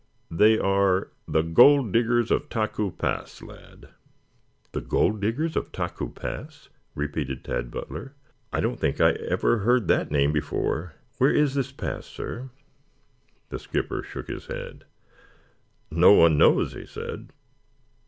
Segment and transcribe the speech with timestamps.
[0.31, 3.89] "They are the Gold Diggers of Taku Pass, lad."
[4.71, 8.15] "The Gold Diggers of Taku Pass?" repeated Tad Butler.
[8.51, 10.95] "I don't think I ever heard that name before.
[11.19, 12.49] Where is this pass, sir?"
[13.49, 14.85] The skipper shook his head.
[15.91, 17.31] "No one knows," he said.